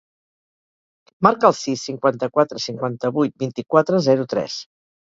Marca 1.27 1.47
el 1.51 1.55
sis, 1.59 1.85
cinquanta-quatre, 1.91 2.65
cinquanta-vuit, 2.67 3.39
vint-i-quatre, 3.47 4.07
zero, 4.09 4.31
tres. 4.35 4.63